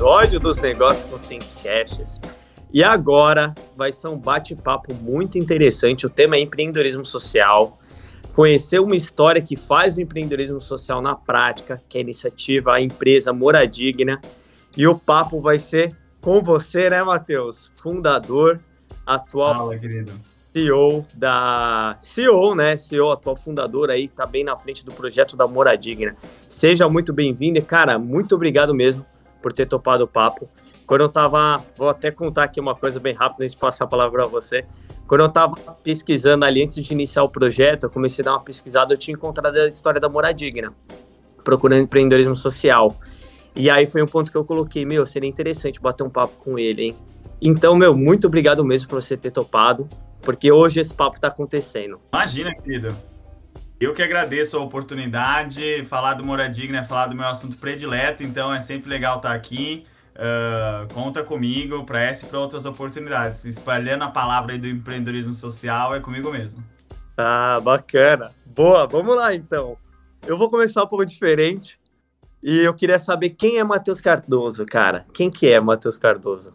[0.00, 2.18] episódio dos Negócios Conscientes Caches.
[2.72, 6.06] E agora vai ser um bate-papo muito interessante.
[6.06, 7.78] O tema é empreendedorismo social.
[8.32, 12.80] Conhecer uma história que faz o empreendedorismo social na prática, que é a iniciativa, a
[12.80, 14.22] empresa Moradigna.
[14.74, 17.70] E o papo vai ser com você, né, Matheus?
[17.76, 18.58] Fundador,
[19.04, 20.12] atual Fala, querido.
[20.50, 22.74] CEO da CEO, né?
[22.74, 26.16] CEO, atual fundador aí, tá bem na frente do projeto da Moradigna.
[26.48, 29.04] Seja muito bem-vindo e, cara, muito obrigado mesmo
[29.42, 30.48] por ter topado o papo.
[30.86, 33.86] Quando eu tava, vou até contar aqui uma coisa bem rápida antes de passar a
[33.86, 34.64] palavra para você.
[35.06, 38.40] Quando eu tava pesquisando ali antes de iniciar o projeto, eu comecei a dar uma
[38.40, 40.72] pesquisada, eu tinha encontrado a história da Moradigna,
[41.44, 42.96] procurando empreendedorismo social.
[43.54, 46.58] E aí foi um ponto que eu coloquei, meu, seria interessante bater um papo com
[46.58, 46.96] ele, hein?
[47.42, 49.88] Então, meu, muito obrigado mesmo por você ter topado
[50.22, 52.00] porque hoje esse papo está acontecendo.
[52.12, 52.96] Imagina, querido.
[53.80, 55.86] Eu que agradeço a oportunidade.
[55.86, 59.86] Falar do Moradigna é falar do meu assunto predileto, então é sempre legal estar aqui.
[60.14, 63.46] Uh, conta comigo para essa e para outras oportunidades.
[63.46, 66.62] Espalhando a palavra aí do empreendedorismo social é comigo mesmo.
[67.16, 68.30] Ah, bacana.
[68.54, 69.78] Boa, vamos lá então.
[70.26, 71.80] Eu vou começar um pouco diferente.
[72.42, 75.06] E eu queria saber quem é Matheus Cardoso, cara.
[75.14, 76.52] Quem que é Matheus Cardoso?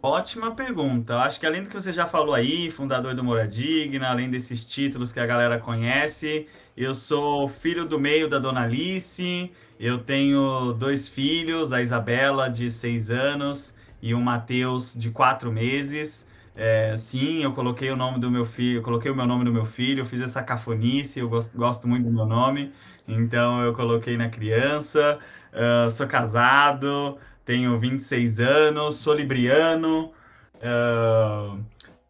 [0.00, 1.14] Ótima pergunta.
[1.14, 4.64] Eu acho que além do que você já falou aí, fundador do Moradigna, além desses
[4.64, 6.46] títulos que a galera conhece,
[6.78, 12.70] eu sou filho do meio da Dona Alice, eu tenho dois filhos, a Isabela, de
[12.70, 16.28] seis anos, e o Matheus, de quatro meses.
[16.54, 19.64] É, sim, eu coloquei o nome do meu filho, coloquei o meu nome no meu
[19.64, 22.72] filho, eu fiz essa cafonice, eu gosto, gosto muito do meu nome,
[23.08, 25.18] então eu coloquei na criança.
[25.52, 30.12] Uh, sou casado, tenho 26 anos, sou libriano.
[30.56, 31.58] Uh,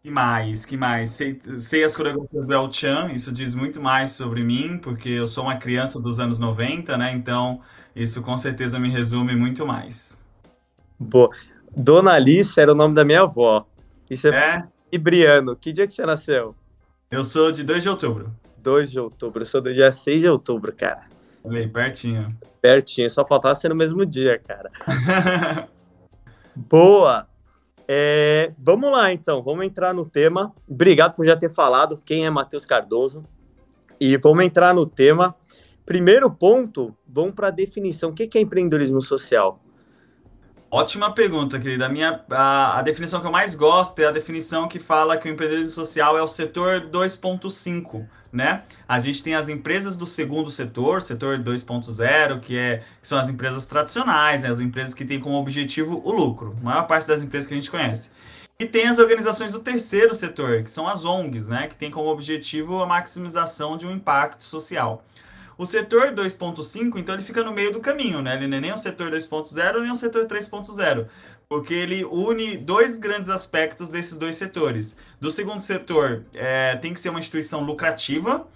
[0.08, 0.64] que mais?
[0.64, 1.10] Que mais?
[1.10, 5.26] Sei, sei as coreografias do El Chan, isso diz muito mais sobre mim, porque eu
[5.26, 7.12] sou uma criança dos anos 90, né?
[7.12, 7.60] Então,
[7.94, 10.24] isso com certeza me resume muito mais.
[10.98, 11.28] Boa.
[11.76, 13.66] Dona Alice era o nome da minha avó.
[14.08, 14.64] Isso é, é?
[14.90, 15.54] libriano.
[15.54, 16.56] Que dia que você nasceu?
[17.10, 18.32] Eu sou de 2 de outubro.
[18.56, 19.42] 2 de outubro.
[19.42, 21.02] Eu sou do dia 6 de outubro, cara.
[21.44, 22.28] Bem, pertinho.
[22.62, 24.70] Pertinho, só faltava ser no mesmo dia, cara.
[26.56, 27.27] Boa!
[27.90, 30.54] É, vamos lá, então, vamos entrar no tema.
[30.68, 33.24] Obrigado por já ter falado quem é Matheus Cardoso.
[33.98, 35.34] E vamos entrar no tema.
[35.86, 38.10] Primeiro ponto, vamos para a definição.
[38.10, 39.58] O que é empreendedorismo social?
[40.70, 41.86] Ótima pergunta, querida.
[41.86, 45.26] A, minha, a, a, definição que eu mais gosto é a definição que fala que
[45.26, 48.62] o empreendedorismo social é o setor 2.5 né?
[48.86, 53.28] A gente tem as empresas do segundo setor, setor 2.0, que, é, que são as
[53.28, 54.50] empresas tradicionais, né?
[54.50, 57.56] as empresas que têm como objetivo o lucro, a maior parte das empresas que a
[57.56, 58.10] gente conhece.
[58.58, 61.68] E tem as organizações do terceiro setor, que são as ONGs, né?
[61.68, 65.04] que tem como objetivo a maximização de um impacto social.
[65.56, 68.36] O setor 2.5, então, ele fica no meio do caminho, né?
[68.36, 71.06] Ele não é nem o setor 2.0 nem o setor 3.0
[71.48, 74.96] porque ele une dois grandes aspectos desses dois setores.
[75.18, 78.46] Do segundo setor, é, tem que ser uma instituição lucrativa,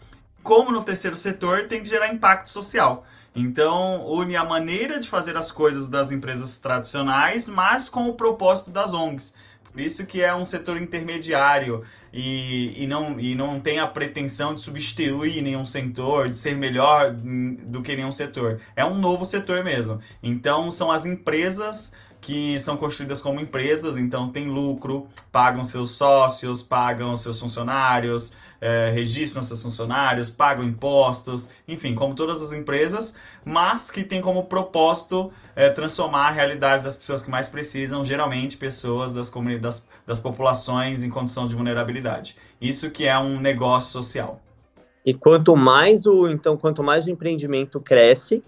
[0.42, 3.06] como no terceiro setor, tem que gerar impacto social.
[3.34, 8.70] Então, une a maneira de fazer as coisas das empresas tradicionais, mas com o propósito
[8.70, 9.34] das ONGs.
[9.72, 11.82] Por isso que é um setor intermediário
[12.12, 17.14] e, e, não, e não tem a pretensão de substituir nenhum setor, de ser melhor
[17.14, 18.60] do que nenhum setor.
[18.76, 19.98] É um novo setor mesmo.
[20.22, 26.62] Então, são as empresas que são construídas como empresas, então tem lucro, pagam seus sócios,
[26.62, 33.90] pagam seus funcionários, é, registram seus funcionários, pagam impostos, enfim, como todas as empresas, mas
[33.90, 39.12] que tem como propósito é, transformar a realidade das pessoas que mais precisam, geralmente pessoas
[39.12, 39.28] das,
[39.60, 42.36] das, das populações em condição de vulnerabilidade.
[42.60, 44.40] Isso que é um negócio social.
[45.04, 48.44] E quanto mais o então quanto mais o empreendimento cresce,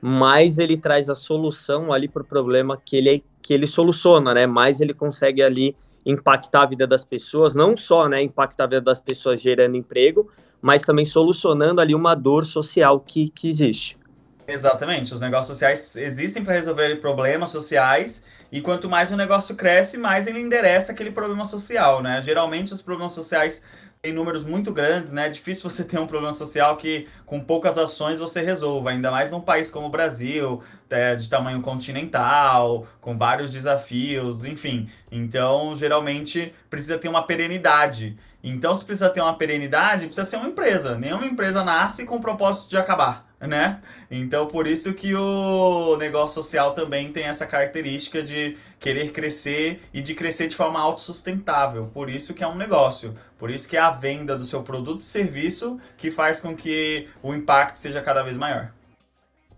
[0.00, 4.46] mais ele traz a solução ali para o problema que ele, que ele soluciona, né?
[4.46, 5.74] Mais ele consegue ali
[6.06, 10.30] impactar a vida das pessoas, não só né, impactar a vida das pessoas gerando emprego,
[10.60, 13.98] mas também solucionando ali uma dor social que, que existe.
[14.46, 19.98] Exatamente, os negócios sociais existem para resolver problemas sociais e quanto mais o negócio cresce,
[19.98, 22.22] mais ele endereça aquele problema social, né?
[22.22, 23.62] Geralmente os problemas sociais
[24.00, 25.26] tem números muito grandes, né?
[25.26, 29.30] É difícil você ter um problema social que com poucas ações você resolva, ainda mais
[29.30, 34.88] num país como o Brasil, é, de tamanho continental, com vários desafios, enfim.
[35.10, 38.16] Então, geralmente precisa ter uma perenidade.
[38.42, 40.96] Então, se precisa ter uma perenidade, precisa ser uma empresa.
[40.96, 43.80] Nenhuma empresa nasce com o propósito de acabar né?
[44.10, 50.00] Então, por isso que o negócio social também tem essa característica de querer crescer e
[50.00, 51.88] de crescer de forma autossustentável.
[51.92, 53.14] Por isso que é um negócio.
[53.38, 57.08] Por isso que é a venda do seu produto e serviço que faz com que
[57.22, 58.72] o impacto seja cada vez maior.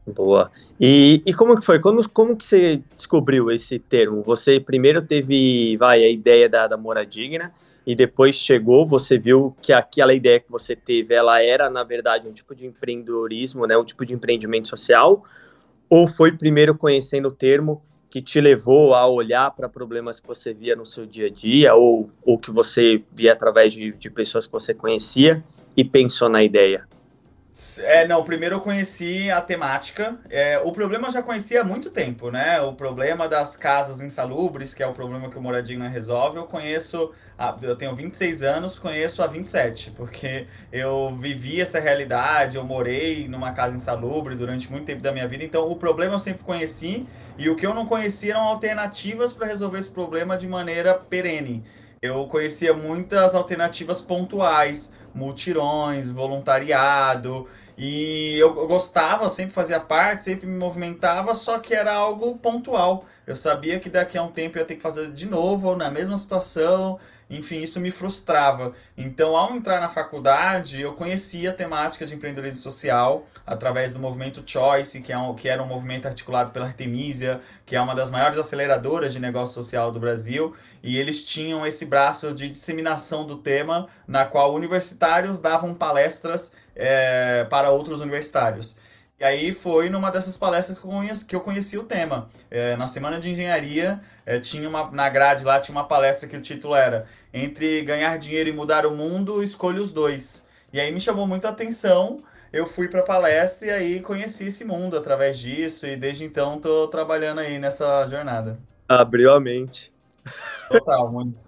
[0.06, 0.50] Boa.
[0.78, 1.78] E, e como que foi?
[1.78, 4.22] Como, como que você descobriu esse termo?
[4.22, 7.52] Você primeiro teve, vai, a ideia da, da digna
[7.86, 12.28] e depois chegou, você viu que aquela ideia que você teve, ela era, na verdade,
[12.28, 13.76] um tipo de empreendedorismo, né?
[13.76, 15.24] Um tipo de empreendimento social?
[15.88, 20.52] Ou foi primeiro conhecendo o termo que te levou a olhar para problemas que você
[20.52, 24.46] via no seu dia a dia ou, ou que você via através de, de pessoas
[24.46, 25.42] que você conhecia
[25.76, 26.86] e pensou na ideia?
[27.78, 30.16] É, não, primeiro eu conheci a temática.
[30.30, 32.60] É, o problema eu já conhecia há muito tempo, né?
[32.60, 37.12] O problema das casas insalubres, que é o problema que o Moradigna resolve, eu conheço,
[37.60, 43.52] eu tenho 26 anos, conheço há 27, porque eu vivi essa realidade, eu morei numa
[43.52, 47.06] casa insalubre durante muito tempo da minha vida, então o problema eu sempre conheci,
[47.36, 51.64] e o que eu não conhecia eram alternativas para resolver esse problema de maneira perene.
[52.02, 57.46] Eu conhecia muitas alternativas pontuais, multirões, voluntariado.
[57.76, 63.04] E eu, gostava, sempre fazia parte, sempre me movimentava, só que era algo pontual.
[63.26, 65.90] Eu sabia que daqui a um tempo eu ia ter que fazer de novo, na
[65.90, 66.98] mesma situação,
[67.30, 68.72] enfim, isso me frustrava.
[68.98, 74.42] Então, ao entrar na faculdade, eu conhecia a temática de empreendedorismo social através do movimento
[74.44, 78.10] Choice, que, é um, que era um movimento articulado pela Artemisia, que é uma das
[78.10, 83.36] maiores aceleradoras de negócio social do Brasil, e eles tinham esse braço de disseminação do
[83.36, 88.76] tema, na qual universitários davam palestras é, para outros universitários.
[89.20, 92.30] E aí foi numa dessas palestras que eu conheci, que eu conheci o tema.
[92.50, 96.38] É, na semana de engenharia, é, tinha uma, na grade lá tinha uma palestra que
[96.38, 100.46] o título era Entre ganhar dinheiro e mudar o mundo, escolha os dois.
[100.72, 102.22] E aí me chamou muita atenção.
[102.50, 106.56] Eu fui para a palestra e aí conheci esse mundo através disso e desde então
[106.56, 108.58] estou trabalhando aí nessa jornada.
[108.88, 109.92] Abriu a mente.
[110.70, 111.44] Total, muito.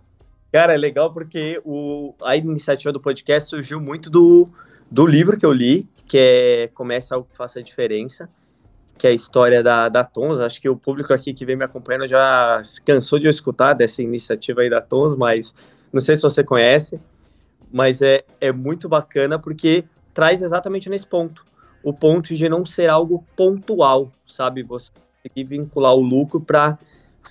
[0.53, 4.53] Cara, é legal porque o, a iniciativa do podcast surgiu muito do,
[4.93, 8.29] do livro que eu li, que é Comece Algo que Faça a Diferença,
[8.99, 10.39] que é a história da, da Tons.
[10.39, 13.73] Acho que o público aqui que vem me acompanhando já se cansou de eu escutar
[13.73, 15.55] dessa iniciativa aí da Tons, mas
[15.91, 17.01] não sei se você conhece,
[17.73, 21.43] mas é, é muito bacana porque traz exatamente nesse ponto.
[21.83, 24.63] O ponto de não ser algo pontual, sabe?
[24.63, 24.91] Você
[25.23, 26.79] conseguir vincular o lucro para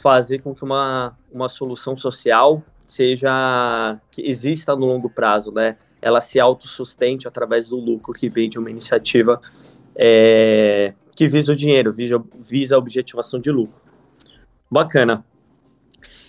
[0.02, 5.78] fazer com que uma, uma solução social seja que exista no longo prazo, né?
[6.02, 9.40] Ela se autossustente através do lucro que vem de uma iniciativa
[9.96, 13.80] é, que visa o dinheiro, visa, visa a objetivação de lucro.
[14.70, 15.24] Bacana.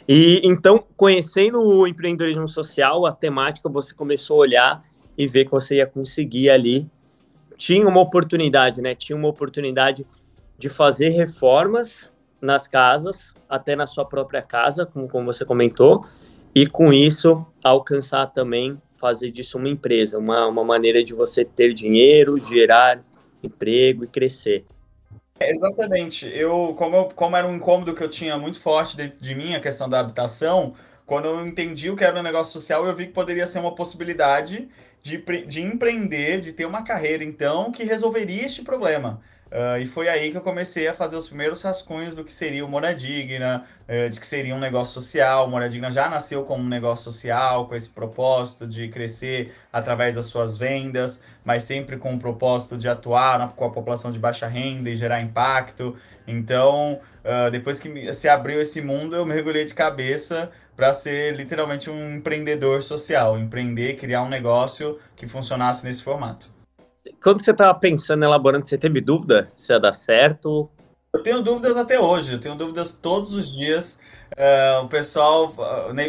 [0.06, 4.82] E então, conhecendo o empreendedorismo social, a temática, você começou a olhar
[5.18, 6.88] e ver que você ia conseguir ali.
[7.56, 8.94] Tinha uma oportunidade, né?
[8.94, 10.06] Tinha uma oportunidade
[10.56, 16.04] de fazer reformas nas casas, até na sua própria casa, como, como você comentou,
[16.54, 21.72] e com isso alcançar também fazer disso uma empresa, uma, uma maneira de você ter
[21.72, 23.02] dinheiro, gerar
[23.42, 24.64] emprego e crescer.
[25.40, 26.30] É, exatamente.
[26.32, 29.54] Eu como, eu, como era um incômodo que eu tinha muito forte dentro de mim,
[29.54, 33.06] a questão da habitação, quando eu entendi o que era um negócio social, eu vi
[33.06, 34.68] que poderia ser uma possibilidade
[35.00, 39.20] de, de empreender, de ter uma carreira, então, que resolveria este problema.
[39.52, 42.64] Uh, e foi aí que eu comecei a fazer os primeiros rascunhos do que seria
[42.64, 45.46] o Moradigna, uh, de que seria um negócio social.
[45.46, 50.24] O Moradigna já nasceu como um negócio social, com esse propósito de crescer através das
[50.24, 54.46] suas vendas, mas sempre com o propósito de atuar na, com a população de baixa
[54.46, 55.94] renda e gerar impacto.
[56.26, 61.90] Então, uh, depois que se abriu esse mundo, eu mergulhei de cabeça para ser literalmente
[61.90, 66.51] um empreendedor social, empreender, criar um negócio que funcionasse nesse formato
[67.22, 70.70] quando você estava pensando, elaborando, você teve dúvida se ia dar certo?
[71.12, 74.00] Eu tenho dúvidas até hoje, eu tenho dúvidas todos os dias.
[74.32, 75.52] Uh, o pessoal,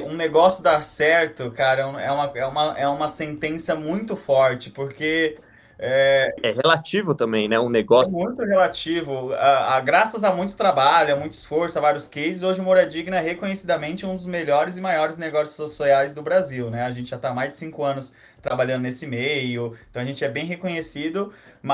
[0.07, 5.37] um negócio dar certo, cara, é uma, é, uma, é uma sentença muito forte, porque.
[5.77, 7.59] É, é relativo também, né?
[7.59, 8.09] Um negócio.
[8.09, 9.33] É muito relativo.
[9.33, 13.17] A, a, graças a muito trabalho, a muito esforço, a vários cases, hoje o Moradigna
[13.17, 16.83] é reconhecidamente um dos melhores e maiores negócios sociais do Brasil, né?
[16.83, 20.23] A gente já está há mais de cinco anos trabalhando nesse meio, então a gente
[20.23, 21.33] é bem reconhecido,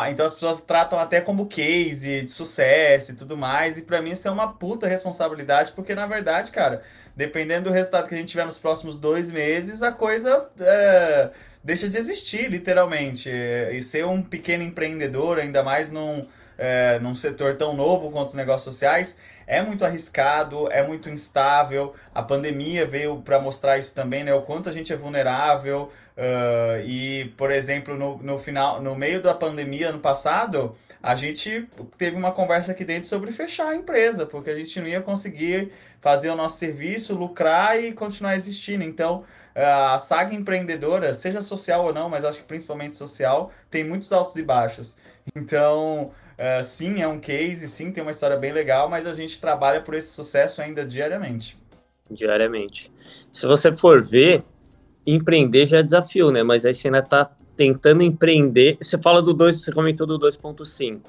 [0.10, 4.12] então as pessoas tratam até como case de sucesso e tudo mais, e para mim
[4.12, 6.84] isso é uma puta responsabilidade, porque na verdade, cara,
[7.16, 11.32] dependendo do resultado que a gente tiver nos próximos dois meses, a coisa é,
[11.64, 17.56] deixa de existir, literalmente, e ser um pequeno empreendedor, ainda mais num, é, num setor
[17.56, 19.18] tão novo quanto os negócios sociais,
[19.50, 21.96] é muito arriscado, é muito instável.
[22.14, 24.32] A pandemia veio para mostrar isso também, né?
[24.32, 25.92] O quanto a gente é vulnerável.
[26.20, 31.66] Uh, e, por exemplo, no, no final, no meio da pandemia ano passado, a gente
[31.98, 35.72] teve uma conversa aqui dentro sobre fechar a empresa, porque a gente não ia conseguir
[36.02, 38.84] fazer o nosso serviço, lucrar e continuar existindo.
[38.84, 39.24] Então,
[39.56, 44.36] a saga empreendedora, seja social ou não, mas acho que principalmente social, tem muitos altos
[44.36, 44.98] e baixos.
[45.34, 49.42] Então, Uh, sim, é um case, sim, tem uma história bem legal, mas a gente
[49.42, 51.58] trabalha por esse sucesso ainda diariamente.
[52.10, 52.90] Diariamente.
[53.30, 54.42] Se você for ver,
[55.14, 56.44] empreender já é desafio, né?
[56.44, 58.78] Mas aí você ainda está tentando empreender.
[58.82, 61.02] Você fala do 2, você comentou do 2.5.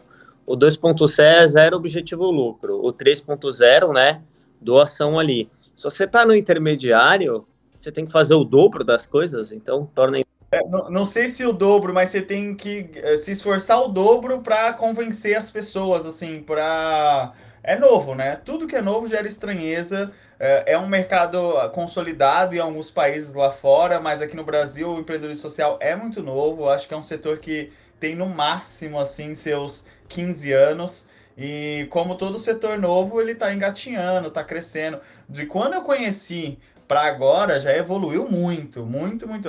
[0.47, 2.85] O 2.0 é zero objetivo lucro.
[2.85, 4.23] O 3.0, né?
[4.61, 5.49] Doação ali.
[5.77, 7.47] Se você está no intermediário,
[7.79, 10.21] você tem que fazer o dobro das coisas, então torna
[10.53, 13.89] é, não, não, sei se o dobro, mas você tem que é, se esforçar o
[13.89, 18.37] dobro para convencer as pessoas, assim, para é novo, né?
[18.45, 20.11] Tudo que é novo gera estranheza.
[20.43, 24.99] É, é um mercado consolidado em alguns países lá fora, mas aqui no Brasil o
[24.99, 26.67] empreendedorismo social é muito novo.
[26.67, 27.71] Acho que é um setor que
[28.01, 31.09] tem no máximo assim seus 15 anos.
[31.37, 35.01] E como todo setor novo, ele está engatinhando, está crescendo.
[35.29, 36.59] De quando eu conheci
[36.91, 39.49] para agora já evoluiu muito, muito, muito.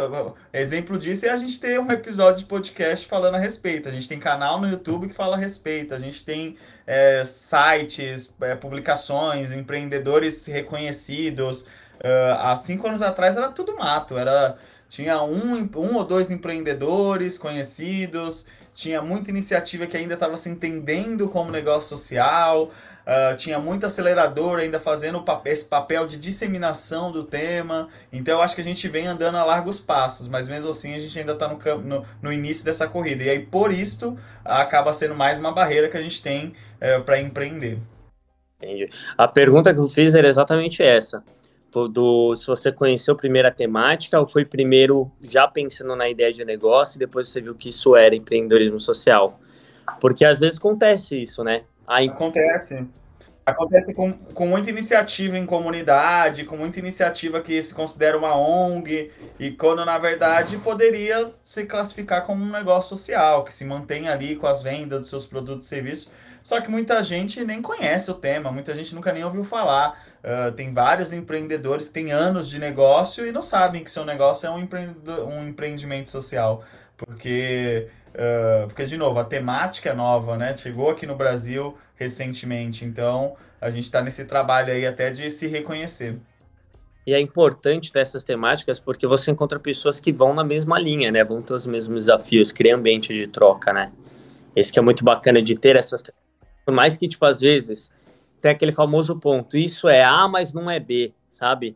[0.53, 3.89] Exemplo disso é a gente ter um episódio de podcast falando a respeito.
[3.89, 5.95] A gente tem canal no YouTube que fala a respeito.
[5.95, 6.55] A gente tem
[6.85, 11.63] é, sites, é, publicações, empreendedores reconhecidos.
[11.99, 14.19] Uh, há cinco anos atrás era tudo mato.
[14.19, 14.55] Era
[14.87, 18.45] tinha um, um ou dois empreendedores conhecidos.
[18.71, 22.69] Tinha muita iniciativa que ainda estava se entendendo como negócio social.
[23.01, 27.89] Uh, tinha muito acelerador ainda fazendo esse papel de disseminação do tema.
[28.13, 30.99] Então eu acho que a gente vem andando a largos passos, mas mesmo assim a
[30.99, 33.23] gente ainda está no, no, no, início dessa corrida.
[33.23, 37.19] E aí por isso acaba sendo mais uma barreira que a gente tem eh, para
[37.19, 37.79] empreender.
[38.57, 38.89] Entendi.
[39.17, 41.23] A pergunta que eu fiz era exatamente essa.
[41.73, 46.43] Do, se você conheceu primeiro a temática ou foi primeiro já pensando na ideia de
[46.43, 49.39] negócio e depois você viu que isso era empreendedorismo social?
[49.99, 51.63] Porque às vezes acontece isso, né?
[51.91, 52.07] Aí...
[52.07, 52.87] Acontece.
[53.43, 59.11] Acontece com, com muita iniciativa em comunidade, com muita iniciativa que se considera uma ONG,
[59.39, 64.35] e quando na verdade poderia se classificar como um negócio social, que se mantém ali
[64.35, 66.11] com as vendas dos seus produtos e serviços.
[66.43, 69.99] Só que muita gente nem conhece o tema, muita gente nunca nem ouviu falar.
[70.23, 74.47] Uh, tem vários empreendedores que têm anos de negócio e não sabem que seu negócio
[74.47, 74.67] é um,
[75.27, 76.63] um empreendimento social.
[76.95, 80.53] Porque Uh, porque, de novo, a temática é nova, né?
[80.53, 85.47] Chegou aqui no Brasil recentemente, então a gente está nesse trabalho aí até de se
[85.47, 86.19] reconhecer.
[87.05, 91.23] E é importante dessas temáticas porque você encontra pessoas que vão na mesma linha, né?
[91.23, 93.91] Vão ter os mesmos desafios, cria ambiente de troca, né?
[94.55, 96.03] Esse que é muito bacana de ter essas.
[96.65, 97.89] Por mais que, tipo, às vezes
[98.41, 101.75] tem aquele famoso ponto, isso é A, mas não é B, sabe?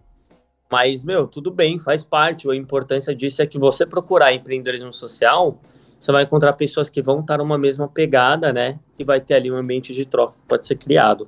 [0.71, 2.49] Mas, meu, tudo bem, faz parte.
[2.49, 5.59] A importância disso é que você procurar empreendedorismo social
[5.99, 8.79] você vai encontrar pessoas que vão estar numa mesma pegada, né?
[8.97, 11.25] E vai ter ali um ambiente de troca que pode ser criado.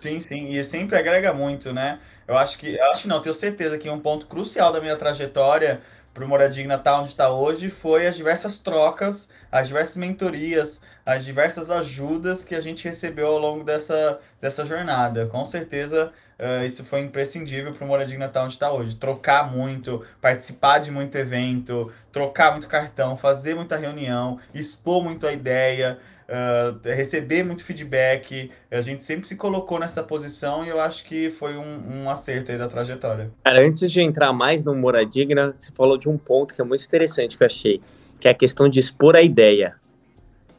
[0.00, 1.98] Sim, sim, e sempre agrega muito, né?
[2.26, 5.80] Eu acho que, eu acho não, tenho certeza que um ponto crucial da minha trajetória
[6.14, 10.80] para o Moradigna estar tá onde está hoje foi as diversas trocas, as diversas mentorias,
[11.04, 15.26] as diversas ajudas que a gente recebeu ao longo dessa, dessa jornada.
[15.26, 18.96] Com certeza uh, isso foi imprescindível para o Moradigna estar onde está hoje.
[18.96, 25.32] Trocar muito, participar de muito evento, trocar muito cartão, fazer muita reunião, expor muito a
[25.32, 25.98] ideia.
[26.26, 28.50] Uh, receber muito feedback.
[28.70, 32.50] A gente sempre se colocou nessa posição e eu acho que foi um, um acerto
[32.50, 33.30] aí da trajetória.
[33.44, 36.82] Cara, antes de entrar mais no Moradigna, você falou de um ponto que é muito
[36.82, 37.78] interessante que eu achei,
[38.18, 39.76] que é a questão de expor a ideia.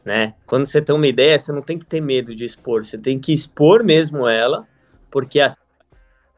[0.04, 0.34] Né?
[0.46, 3.18] Quando você tem uma ideia, você não tem que ter medo de expor, você tem
[3.18, 4.64] que expor mesmo ela,
[5.10, 5.65] porque assim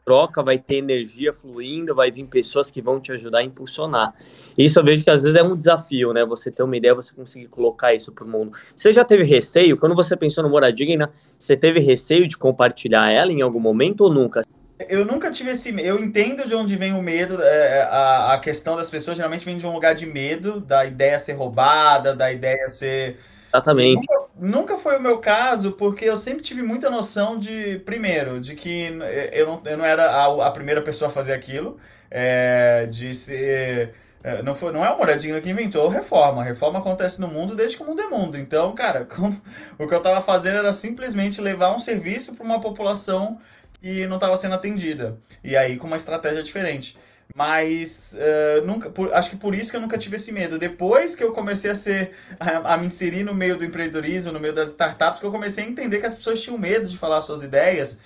[0.08, 4.14] troca, vai ter energia fluindo, vai vir pessoas que vão te ajudar a impulsionar.
[4.56, 6.24] Isso eu vejo que às vezes é um desafio, né?
[6.24, 8.52] Você ter uma ideia, você conseguir colocar isso para o mundo.
[8.74, 9.76] Você já teve receio?
[9.76, 14.10] Quando você pensou no Moradigna, você teve receio de compartilhar ela em algum momento ou
[14.10, 14.42] nunca?
[14.88, 15.78] Eu nunca tive esse.
[15.78, 17.42] Eu entendo de onde vem o medo.
[17.42, 21.18] É, a, a questão das pessoas geralmente vem de um lugar de medo, da ideia
[21.18, 24.06] ser roubada, da ideia ser Exatamente.
[24.06, 28.54] Nunca, nunca, foi o meu caso, porque eu sempre tive muita noção de, primeiro, de
[28.54, 28.92] que
[29.32, 31.78] eu não, eu não era a, a primeira pessoa a fazer aquilo,
[32.10, 33.94] é, de ser.
[34.22, 36.42] É, não, foi, não é o Moradinho que inventou reforma.
[36.42, 38.36] A reforma acontece no mundo desde que o mundo é mundo.
[38.36, 39.40] Então, cara, como,
[39.78, 43.38] o que eu estava fazendo era simplesmente levar um serviço para uma população
[43.80, 45.16] que não estava sendo atendida.
[45.42, 46.98] E aí com uma estratégia diferente.
[47.34, 50.58] Mas uh, nunca, por, acho que por isso que eu nunca tive esse medo.
[50.58, 54.40] Depois que eu comecei a ser a, a, me inserir no meio do empreendedorismo, no
[54.40, 57.20] meio das startups, que eu comecei a entender que as pessoas tinham medo de falar
[57.20, 58.00] suas ideias.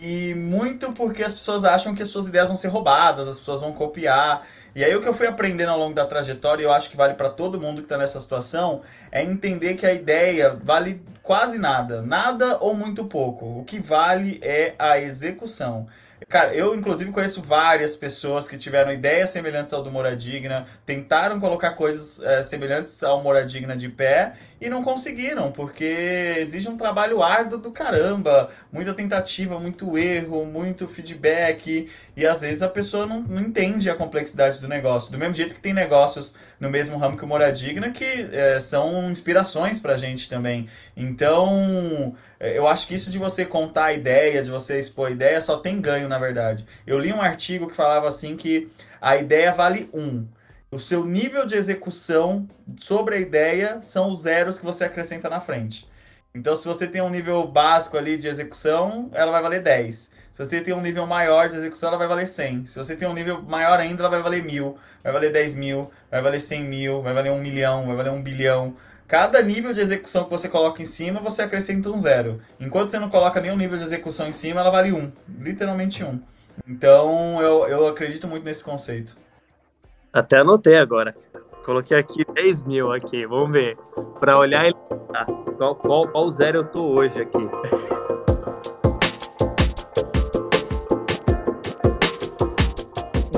[0.00, 3.60] E muito porque as pessoas acham que as suas ideias vão ser roubadas, as pessoas
[3.60, 4.44] vão copiar.
[4.74, 6.96] E aí o que eu fui aprendendo ao longo da trajetória, e eu acho que
[6.96, 8.80] vale para todo mundo que está nessa situação,
[9.12, 13.60] é entender que a ideia vale quase nada, nada ou muito pouco.
[13.60, 15.86] O que vale é a execução.
[16.28, 21.72] Cara, eu inclusive conheço várias pessoas que tiveram ideias semelhantes ao do Moradigna, tentaram colocar
[21.72, 25.84] coisas é, semelhantes ao Moradigna de pé e não conseguiram, porque
[26.38, 32.62] exige um trabalho árduo do caramba, muita tentativa, muito erro, muito feedback, e às vezes
[32.62, 35.10] a pessoa não, não entende a complexidade do negócio.
[35.10, 39.10] Do mesmo jeito que tem negócios no mesmo ramo que o Moradigna que é, são
[39.10, 40.68] inspirações pra gente também.
[40.96, 45.10] Então, é, eu acho que isso de você contar a ideia, de você expor a
[45.10, 46.64] ideia, só tem ganho, na verdade.
[46.86, 50.24] Eu li um artigo que falava assim que a ideia vale um.
[50.70, 55.40] O seu nível de execução sobre a ideia são os zeros que você acrescenta na
[55.40, 55.90] frente.
[56.34, 60.12] Então, se você tem um nível básico ali de execução, ela vai valer 10.
[60.32, 62.64] Se você tem um nível maior de execução, ela vai valer 100.
[62.64, 65.90] Se você tem um nível maior ainda, ela vai valer mil, vai valer 10 mil,
[66.10, 68.74] vai valer 100 mil, vai valer um milhão, vai valer um bilhão.
[69.06, 72.40] Cada nível de execução que você coloca em cima, você acrescenta um zero.
[72.58, 75.12] Enquanto você não coloca nenhum nível de execução em cima, ela vale um.
[75.38, 76.18] Literalmente um.
[76.66, 79.14] Então, eu, eu acredito muito nesse conceito.
[80.10, 81.14] Até anotei agora.
[81.64, 83.78] Coloquei aqui 10 mil aqui, vamos ver.
[84.18, 84.76] Para olhar ele.
[85.14, 85.24] Ah,
[85.56, 87.38] qual, qual, qual zero eu tô hoje aqui?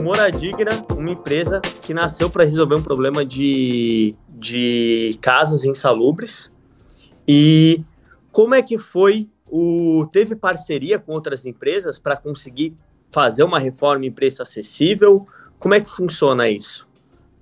[0.02, 6.50] Moradigna, uma empresa que nasceu para resolver um problema de, de casas insalubres.
[7.28, 7.83] E
[8.33, 12.75] como é que foi o teve parceria com outras empresas para conseguir
[13.12, 15.26] fazer uma reforma em preço acessível?
[15.59, 16.87] Como é que funciona isso?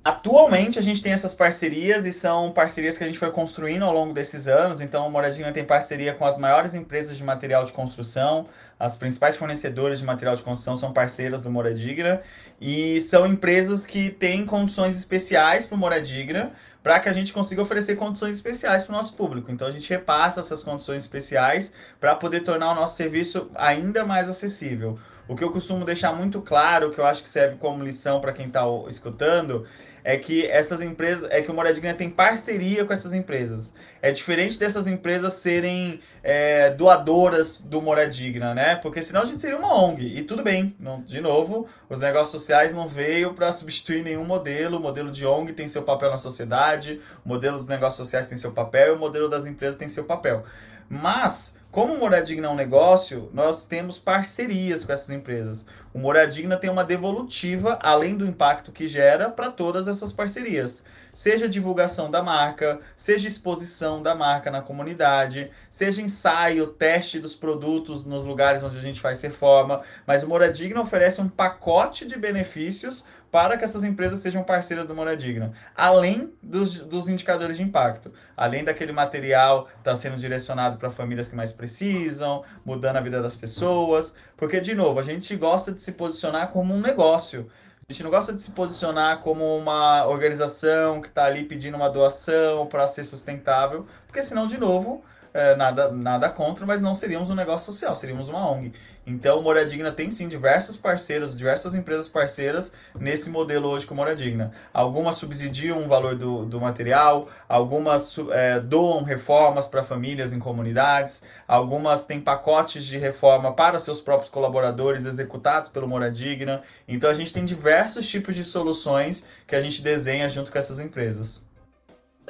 [0.04, 3.94] Atualmente a gente tem essas parcerias e são parcerias que a gente foi construindo ao
[3.94, 4.80] longo desses anos.
[4.80, 8.48] Então, o Moradinha tem parceria com as maiores empresas de material de construção,
[8.80, 12.20] as principais fornecedoras de material de construção são parceiras do Moradigna
[12.60, 16.50] e são empresas que têm condições especiais para o Moradigna
[16.82, 19.52] para que a gente consiga oferecer condições especiais para o nosso público.
[19.52, 24.28] Então a gente repassa essas condições especiais para poder tornar o nosso serviço ainda mais
[24.28, 24.98] acessível.
[25.28, 28.32] O que eu costumo deixar muito claro, que eu acho que serve como lição para
[28.32, 29.64] quem está escutando,
[30.04, 33.74] é que essas empresas, é que o Moradigna tem parceria com essas empresas.
[34.00, 38.76] É diferente dessas empresas serem é, doadoras do Moradigna, né?
[38.76, 40.18] Porque senão a gente seria uma ONG.
[40.18, 44.78] E tudo bem, não, de novo, os negócios sociais não veio para substituir nenhum modelo.
[44.78, 48.36] O modelo de ONG tem seu papel na sociedade, o modelo dos negócios sociais tem
[48.36, 50.44] seu papel, o modelo das empresas tem seu papel.
[50.94, 55.64] Mas, como o Moradigna é um negócio, nós temos parcerias com essas empresas.
[55.94, 60.84] O Moradigna tem uma devolutiva, além do impacto que gera, para todas essas parcerias.
[61.14, 68.04] Seja divulgação da marca, seja exposição da marca na comunidade, seja ensaio, teste dos produtos
[68.04, 69.80] nos lugares onde a gente faz reforma.
[70.06, 74.94] Mas o Moradigna oferece um pacote de benefícios para que essas empresas sejam parceiras do
[74.94, 81.30] Moradigna, além dos, dos indicadores de impacto, além daquele material tá sendo direcionado para famílias
[81.30, 85.80] que mais precisam, mudando a vida das pessoas, porque, de novo, a gente gosta de
[85.80, 87.48] se posicionar como um negócio.
[87.88, 91.88] A gente não gosta de se posicionar como uma organização que está ali pedindo uma
[91.88, 95.02] doação para ser sustentável, porque senão, de novo,
[95.34, 98.72] é, nada, nada contra, mas não seríamos um negócio social, seríamos uma ONG.
[99.06, 104.52] Então, Moradigna tem sim diversos parceiros, diversas empresas parceiras nesse modelo hoje com Moradigna.
[104.72, 111.24] Algumas subsidiam o valor do, do material, algumas é, doam reformas para famílias em comunidades,
[111.48, 116.62] algumas têm pacotes de reforma para seus próprios colaboradores executados pelo Moradigna.
[116.86, 120.78] Então, a gente tem diversos tipos de soluções que a gente desenha junto com essas
[120.78, 121.41] empresas.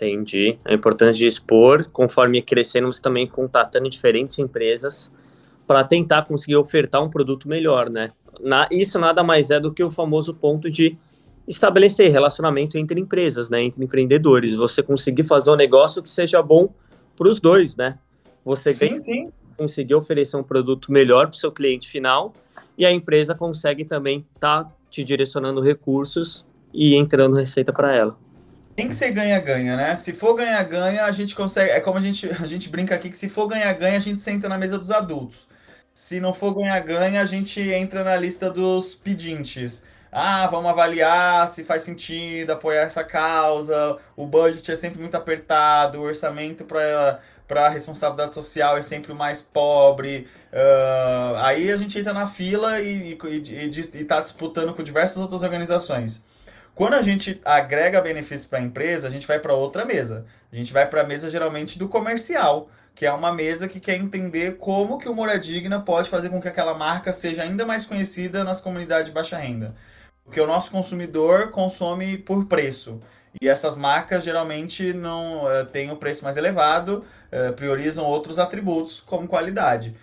[0.03, 0.59] Entendi.
[0.65, 5.13] A importância de expor, conforme crescendo, você também contatando diferentes empresas
[5.67, 8.11] para tentar conseguir ofertar um produto melhor, né?
[8.41, 10.99] Na, isso nada mais é do que o famoso ponto de
[11.47, 13.63] estabelecer relacionamento entre empresas, né?
[13.63, 14.57] Entre empreendedores.
[14.57, 16.75] Você conseguir fazer um negócio que seja bom
[17.17, 17.99] para os dois, né?
[18.45, 19.33] Você sim, sim.
[19.57, 22.35] conseguir oferecer um produto melhor para o seu cliente final
[22.77, 28.17] e a empresa consegue também estar tá te direcionando recursos e entrando receita para ela.
[28.83, 29.95] Tem que ser ganha-ganha, né?
[29.95, 31.71] Se for ganha-ganha, a gente consegue.
[31.71, 34.49] É como a gente, a gente brinca aqui que se for ganha-ganha, a gente senta
[34.49, 35.47] na mesa dos adultos.
[35.95, 39.85] Se não for ganha-ganha, a gente entra na lista dos pedintes.
[40.11, 43.99] Ah, vamos avaliar se faz sentido apoiar essa causa.
[44.17, 49.15] O budget é sempre muito apertado, o orçamento para para responsabilidade social é sempre o
[49.15, 50.27] mais pobre.
[50.53, 53.17] Uh, aí a gente entra na fila e
[53.95, 56.25] está disputando com diversas outras organizações.
[56.83, 60.27] Quando a gente agrega benefícios para a empresa, a gente vai para outra mesa.
[60.53, 63.95] A gente vai para a mesa geralmente do comercial, que é uma mesa que quer
[63.95, 68.43] entender como que o Moradigna pode fazer com que aquela marca seja ainda mais conhecida
[68.43, 69.77] nas comunidades de baixa renda.
[70.25, 73.01] Porque o nosso consumidor consome por preço.
[73.41, 78.41] E essas marcas geralmente não uh, têm o um preço mais elevado, uh, priorizam outros
[78.41, 79.95] atributos como qualidade.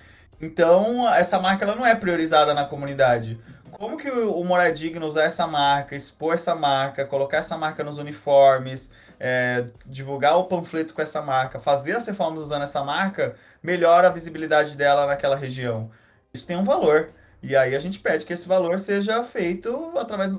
[0.42, 3.38] Então, essa marca ela não é priorizada na comunidade.
[3.72, 7.98] Como que o, o Moradigno usar essa marca, expor essa marca, colocar essa marca nos
[7.98, 14.08] uniformes, é, divulgar o panfleto com essa marca, fazer as reformas usando essa marca, melhora
[14.08, 15.92] a visibilidade dela naquela região.
[16.34, 17.10] Isso tem um valor.
[17.42, 20.32] E aí a gente pede que esse valor seja feito através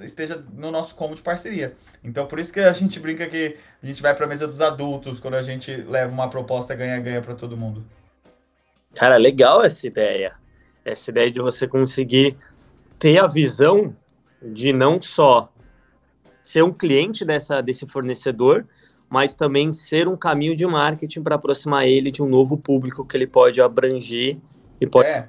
[0.00, 1.74] esteja no nosso como de parceria.
[2.02, 4.62] Então por isso que a gente brinca que a gente vai para a mesa dos
[4.62, 7.84] adultos quando a gente leva uma proposta ganha-ganha para todo mundo.
[8.94, 10.32] Cara, legal essa ideia.
[10.82, 12.36] Essa ideia de você conseguir
[12.98, 13.94] ter a visão
[14.42, 15.50] de não só
[16.42, 18.66] ser um cliente dessa, desse fornecedor,
[19.08, 23.16] mas também ser um caminho de marketing para aproximar ele de um novo público que
[23.16, 24.38] ele pode abranger
[24.80, 25.08] e pode.
[25.08, 25.28] É.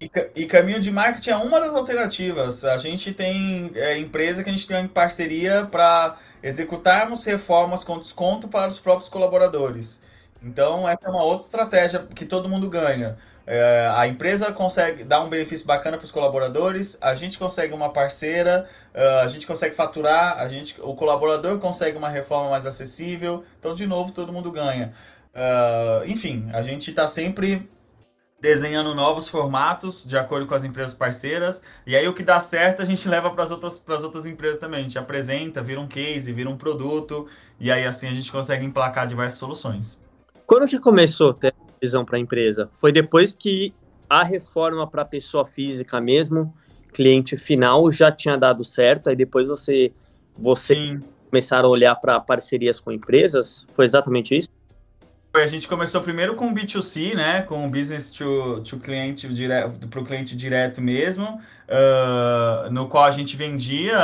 [0.00, 2.64] E, e caminho de marketing é uma das alternativas.
[2.64, 7.98] A gente tem é, empresa que a gente tem em parceria para executarmos reformas com
[7.98, 10.02] desconto para os próprios colaboradores.
[10.42, 13.16] Então, essa é uma outra estratégia que todo mundo ganha.
[13.46, 17.92] É, a empresa consegue dar um benefício bacana para os colaboradores, a gente consegue uma
[17.92, 23.44] parceira, uh, a gente consegue faturar, a gente, o colaborador consegue uma reforma mais acessível.
[23.58, 24.92] Então, de novo, todo mundo ganha.
[25.34, 27.68] Uh, enfim, a gente está sempre
[28.42, 31.62] desenhando novos formatos de acordo com as empresas parceiras.
[31.86, 34.80] E aí o que dá certo a gente leva para as outras, outras empresas também.
[34.80, 37.28] A gente apresenta, vira um case, vira um produto.
[37.58, 40.00] E aí assim a gente consegue emplacar diversas soluções.
[40.44, 41.32] Quando que começou
[41.82, 42.70] visão para a empresa?
[42.80, 43.74] Foi depois que
[44.08, 46.54] a reforma para a pessoa física mesmo,
[46.92, 49.92] cliente final, já tinha dado certo, aí depois você,
[50.38, 51.02] você Sim.
[51.28, 53.66] começaram a olhar para parcerias com empresas?
[53.74, 54.48] Foi exatamente isso?
[55.34, 57.40] A gente começou primeiro com B2C, né?
[57.40, 63.10] Com business to, to cliente direto, para o cliente direto mesmo, uh, no qual a
[63.10, 63.96] gente vendia,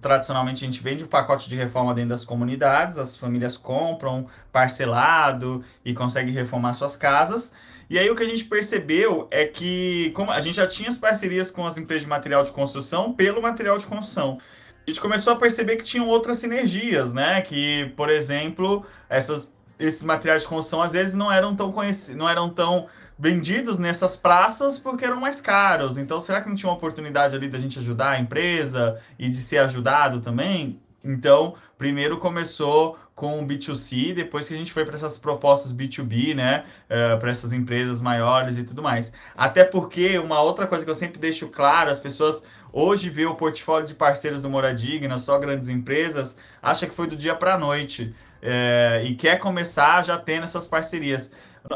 [0.00, 4.28] tradicionalmente a gente vende o um pacote de reforma dentro das comunidades, as famílias compram
[4.52, 7.52] parcelado e conseguem reformar suas casas.
[7.90, 10.96] E aí o que a gente percebeu é que como a gente já tinha as
[10.96, 14.38] parcerias com as empresas de material de construção pelo material de construção.
[14.86, 17.40] A gente começou a perceber que tinham outras sinergias, né?
[17.40, 22.28] Que, por exemplo, essas esses materiais de construção às vezes não eram tão conhecidos, não
[22.28, 22.86] eram tão
[23.18, 25.98] vendidos nessas praças porque eram mais caros.
[25.98, 29.38] Então, será que não tinha uma oportunidade ali da gente ajudar a empresa e de
[29.38, 30.80] ser ajudado também?
[31.02, 36.34] Então, primeiro começou com o B2C, depois que a gente foi para essas propostas B2B,
[36.34, 39.12] né, uh, para essas empresas maiores e tudo mais.
[39.34, 43.34] Até porque uma outra coisa que eu sempre deixo claro, as pessoas hoje vê o
[43.34, 47.58] portfólio de parceiros do Moradigna, só grandes empresas, acha que foi do dia para a
[47.58, 48.14] noite
[48.48, 51.32] é, e quer começar já tendo essas parcerias.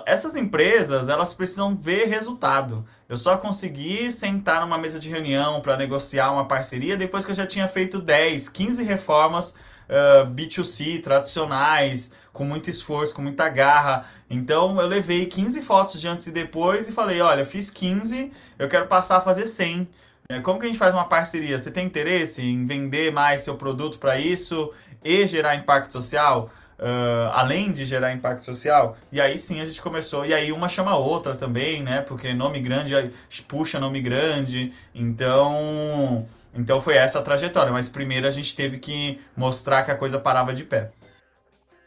[0.06, 2.86] Essas empresas, elas precisam ver resultado.
[3.08, 7.34] Eu só consegui sentar numa mesa de reunião para negociar uma parceria depois que eu
[7.34, 9.56] já tinha feito 10, 15 reformas
[9.88, 14.04] uh, B2C tradicionais, com muito esforço, com muita garra.
[14.30, 18.30] Então eu levei 15 fotos de antes e depois e falei: olha, fiz 15,
[18.60, 19.88] eu quero passar a fazer 100.
[20.28, 21.58] É, como que a gente faz uma parceria?
[21.58, 26.48] Você tem interesse em vender mais seu produto para isso e gerar impacto social?
[26.80, 30.66] Uh, além de gerar impacto social, e aí sim a gente começou, e aí uma
[30.66, 32.00] chama a outra também, né?
[32.00, 33.12] Porque nome grande
[33.46, 37.70] puxa nome grande, então, então foi essa a trajetória.
[37.70, 40.90] Mas primeiro a gente teve que mostrar que a coisa parava de pé.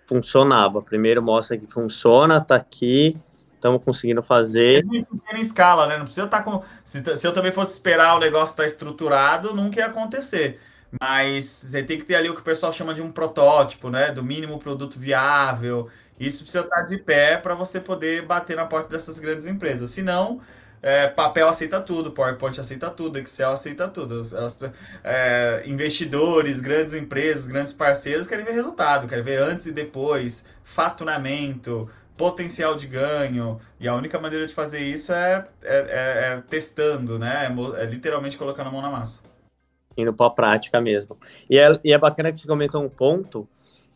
[0.06, 0.80] Funcionava.
[0.80, 3.18] Primeiro mostra que funciona, tá aqui,
[3.56, 4.86] estamos conseguindo fazer.
[4.86, 5.98] Mesmo em escala, né?
[5.98, 6.62] Não precisa estar tá com.
[6.84, 10.60] Se, se eu também fosse esperar o negócio estar tá estruturado, nunca ia acontecer.
[11.02, 14.12] Mas você tem que ter ali o que o pessoal chama de um protótipo, né?
[14.12, 15.90] Do mínimo produto viável.
[16.20, 19.90] Isso precisa estar de pé para você poder bater na porta dessas grandes empresas.
[19.90, 20.42] Senão,
[20.82, 24.22] é, papel aceita tudo, PowerPoint aceita tudo, Excel aceita tudo.
[24.22, 24.60] As,
[25.04, 31.90] é, investidores, grandes empresas, grandes parceiros querem ver resultado, querem ver antes e depois, faturamento,
[32.16, 33.60] potencial de ganho.
[33.80, 37.48] E a única maneira de fazer isso é, é, é, é testando, né?
[37.80, 39.33] É, literalmente colocando a mão na massa
[39.98, 41.18] indo para a prática mesmo.
[41.50, 43.48] E é, e é bacana que você comentou um ponto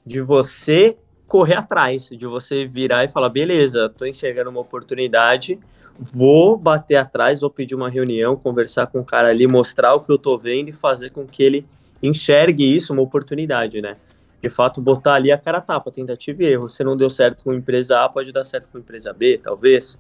[0.06, 5.60] de você correr atrás, de você virar e falar, beleza, estou enxergando uma oportunidade,
[6.00, 10.12] vou bater atrás, vou pedir uma reunião, conversar com o cara ali, mostrar o que
[10.12, 11.66] eu estou vendo e fazer com que ele
[12.02, 13.98] enxergue isso, uma oportunidade, né?
[14.42, 16.70] De fato, botar ali a cara tapa, tentativa e erro.
[16.70, 19.40] Se não deu certo com a empresa A, pode dar certo com a empresa B,
[19.40, 20.00] talvez.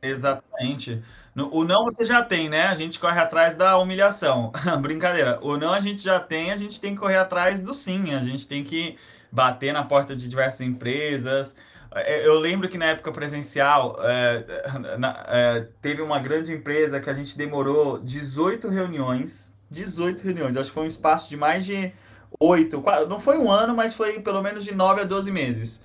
[0.00, 1.02] Exatamente.
[1.34, 2.66] O não você já tem, né?
[2.66, 4.52] A gente corre atrás da humilhação.
[4.80, 5.38] Brincadeira.
[5.40, 8.14] O não a gente já tem, a gente tem que correr atrás do sim.
[8.14, 8.98] A gente tem que
[9.30, 11.56] bater na porta de diversas empresas.
[11.94, 14.44] É, eu lembro que na época presencial é,
[15.28, 19.54] é, teve uma grande empresa que a gente demorou 18 reuniões.
[19.70, 20.56] 18 reuniões.
[20.56, 21.92] Acho que foi um espaço de mais de
[22.38, 22.82] 8.
[23.08, 25.82] Não foi um ano, mas foi pelo menos de 9 a 12 meses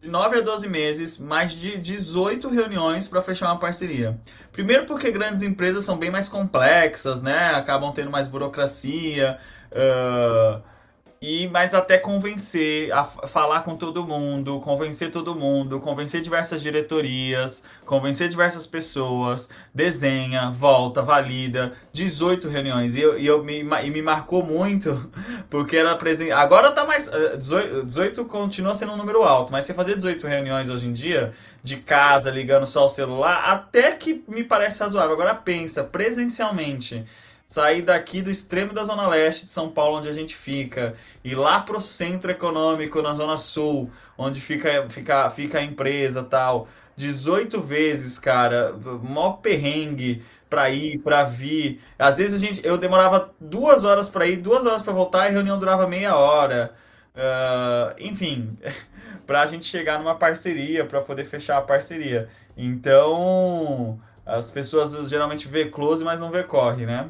[0.00, 4.18] de 9 a 12 meses, mais de 18 reuniões para fechar uma parceria.
[4.52, 7.50] Primeiro porque grandes empresas são bem mais complexas, né?
[7.54, 9.38] Acabam tendo mais burocracia.
[9.72, 10.77] Uh
[11.20, 17.64] e mas até convencer, a falar com todo mundo, convencer todo mundo, convencer diversas diretorias,
[17.84, 22.94] convencer diversas pessoas, desenha, volta, valida, 18 reuniões.
[22.94, 25.10] E, eu, e, eu me, e me marcou muito,
[25.50, 26.30] porque era presente.
[26.30, 27.10] Agora tá mais.
[27.36, 30.92] 18, eh, 18 continua sendo um número alto, mas você fazer 18 reuniões hoje em
[30.92, 31.32] dia,
[31.64, 35.14] de casa, ligando só o celular, até que me parece razoável.
[35.14, 37.04] Agora pensa, presencialmente
[37.48, 41.34] sair daqui do extremo da zona leste de São Paulo, onde a gente fica, ir
[41.34, 46.68] lá pro centro econômico, na zona sul, onde fica, fica, fica a empresa tal.
[46.94, 51.80] 18 vezes, cara, mó perrengue pra ir, pra vir.
[51.98, 55.28] Às vezes a gente, eu demorava duas horas para ir, duas horas para voltar e
[55.28, 56.74] a reunião durava meia hora.
[57.14, 58.58] Uh, enfim,
[59.26, 62.28] pra gente chegar numa parceria, para poder fechar a parceria.
[62.56, 67.08] Então, as pessoas geralmente vê close, mas não vê corre, né?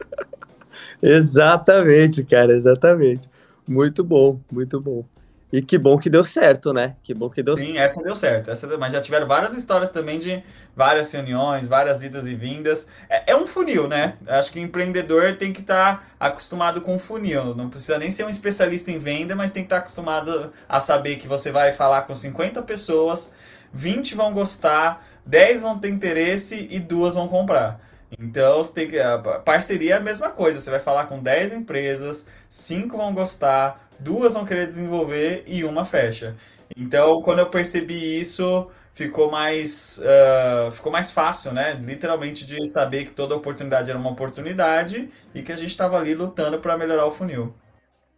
[1.02, 3.28] exatamente, cara, exatamente.
[3.66, 5.04] Muito bom, muito bom.
[5.50, 6.94] E que bom que deu certo, né?
[7.02, 7.78] Que bom que deu Sim, certo.
[7.78, 8.50] essa deu certo.
[8.50, 8.78] Essa deu...
[8.78, 10.42] Mas já tiveram várias histórias também de
[10.76, 12.86] várias reuniões, várias idas e vindas.
[13.08, 14.14] É, é um funil, né?
[14.26, 17.54] Acho que o empreendedor tem que estar tá acostumado com funil.
[17.54, 20.80] Não precisa nem ser um especialista em venda, mas tem que estar tá acostumado a
[20.80, 23.32] saber que você vai falar com 50 pessoas,
[23.72, 27.87] 20 vão gostar, 10 vão ter interesse e duas vão comprar.
[28.18, 28.98] Então, você tem que.
[28.98, 30.60] A parceria é a mesma coisa.
[30.60, 35.84] Você vai falar com 10 empresas, 5 vão gostar, duas vão querer desenvolver e uma
[35.84, 36.36] fecha.
[36.76, 38.68] Então, quando eu percebi isso,
[38.98, 41.74] ficou mais, uh, ficou mais fácil, né?
[41.74, 46.14] Literalmente de saber que toda oportunidade era uma oportunidade e que a gente estava ali
[46.14, 47.54] lutando para melhorar o funil.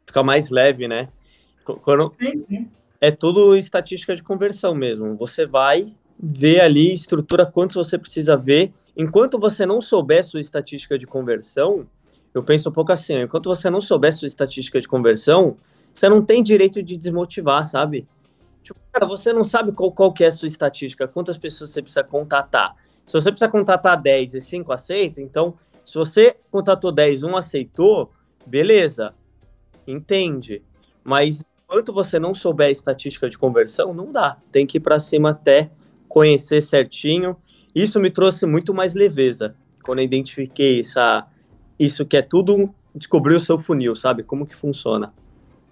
[0.07, 1.09] Fica mais leve, né?
[1.65, 2.11] Quando...
[2.19, 2.71] Sim, sim.
[3.01, 5.17] É tudo estatística de conversão mesmo.
[5.17, 5.87] Você vai,
[6.23, 8.71] vê ali, estrutura quantos você precisa ver.
[8.95, 11.87] Enquanto você não souber sua estatística de conversão,
[12.35, 15.57] eu penso um pouco assim, enquanto você não souber sua estatística de conversão,
[15.95, 18.07] você não tem direito de desmotivar, sabe?
[18.63, 21.81] Tipo, cara, você não sabe qual, qual que é a sua estatística, quantas pessoas você
[21.81, 22.77] precisa contatar.
[23.07, 25.55] Se você precisa contatar 10 e 5 aceita, então,
[25.85, 28.13] se você contatou 10 um aceitou,
[28.47, 29.15] beleza,
[29.87, 30.63] entende.
[31.03, 34.37] Mas enquanto você não souber a estatística de conversão, não dá.
[34.53, 35.71] Tem que ir para cima até
[36.11, 37.35] conhecer certinho.
[37.75, 41.27] Isso me trouxe muito mais leveza quando eu identifiquei essa,
[41.79, 44.25] isso que é tudo descobrir o seu funil, sabe?
[44.25, 45.15] Como que funciona.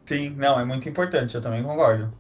[0.07, 2.15] Sim, não, é muito importante, eu também concordo.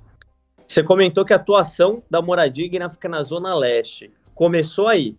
[0.67, 4.13] Você comentou que a atuação da Moradigna fica na Zona Leste.
[4.35, 5.17] Começou aí.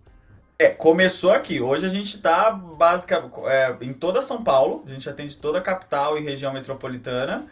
[0.60, 1.60] É, começou aqui.
[1.62, 5.62] Hoje a gente está basicamente é, em toda São Paulo, a gente atende toda a
[5.62, 7.48] capital e região metropolitana.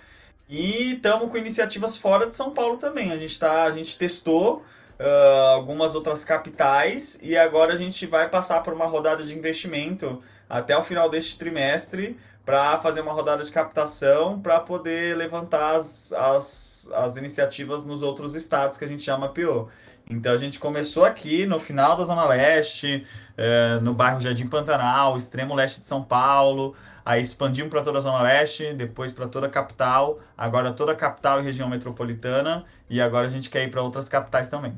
[0.50, 3.12] E estamos com iniciativas fora de São Paulo também.
[3.12, 4.64] A gente, tá, a gente testou
[5.00, 10.22] uh, algumas outras capitais e agora a gente vai passar por uma rodada de investimento
[10.50, 16.14] até o final deste trimestre para fazer uma rodada de captação para poder levantar as,
[16.14, 19.70] as, as iniciativas nos outros estados que a gente já mapeou.
[20.10, 23.06] Então a gente começou aqui no final da Zona Leste,
[23.36, 26.74] eh, no bairro Jardim Pantanal, extremo leste de São Paulo,
[27.08, 30.96] aí expandimos para toda a Zona Leste, depois para toda a capital, agora toda a
[30.96, 34.78] capital e região metropolitana, e agora a gente quer ir para outras capitais também.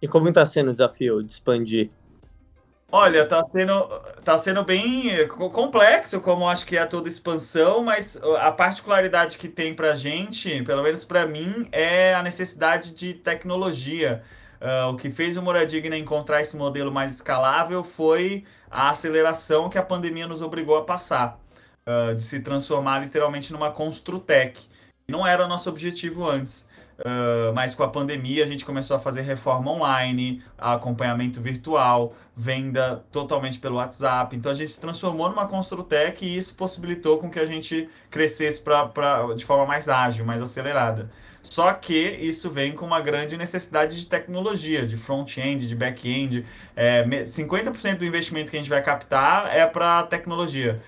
[0.00, 1.90] E como está sendo o desafio de expandir?
[2.92, 3.88] Olha, tá sendo,
[4.22, 9.74] tá sendo bem complexo, como acho que é toda expansão, mas a particularidade que tem
[9.74, 14.22] para a gente, pelo menos para mim, é a necessidade de tecnologia.
[14.62, 19.76] Uh, o que fez o Moradigna encontrar esse modelo mais escalável foi a aceleração que
[19.76, 21.36] a pandemia nos obrigou a passar,
[21.84, 24.60] uh, de se transformar literalmente numa construtec.
[25.08, 26.70] Não era nosso objetivo antes.
[27.00, 33.04] Uh, mas com a pandemia a gente começou a fazer reforma online, acompanhamento virtual, venda
[33.10, 34.36] totalmente pelo WhatsApp.
[34.36, 38.60] Então a gente se transformou numa Construtec e isso possibilitou com que a gente crescesse
[38.60, 41.10] pra, pra, de forma mais ágil, mais acelerada.
[41.42, 46.46] Só que isso vem com uma grande necessidade de tecnologia, de front-end, de back-end.
[46.76, 50.80] É, 50% do investimento que a gente vai captar é para tecnologia.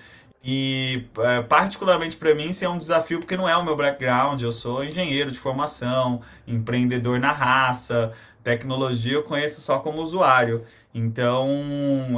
[0.43, 4.41] E, é, particularmente para mim, isso é um desafio porque não é o meu background.
[4.41, 8.13] Eu sou engenheiro de formação, empreendedor na raça,
[8.43, 10.63] tecnologia eu conheço só como usuário.
[10.93, 11.49] Então,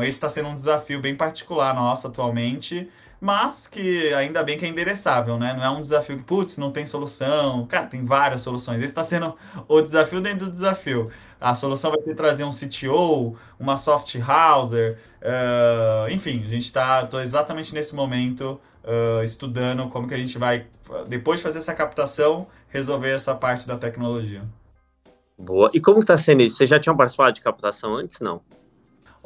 [0.04, 4.68] esse está sendo um desafio bem particular nosso atualmente, mas que ainda bem que é
[4.68, 5.54] endereçável, né?
[5.54, 7.66] Não é um desafio que, putz, não tem solução.
[7.66, 8.78] Cara, tem várias soluções.
[8.78, 9.36] Esse está sendo
[9.68, 11.10] o desafio dentro do desafio.
[11.40, 17.08] A solução vai ser trazer um CTO, uma soft houser, uh, enfim, a gente está
[17.22, 20.66] exatamente nesse momento uh, estudando como que a gente vai,
[21.08, 24.44] depois de fazer essa captação, resolver essa parte da tecnologia.
[25.38, 25.70] Boa.
[25.74, 26.56] E como está sendo isso?
[26.56, 28.42] Vocês já tinham participado de captação antes, não?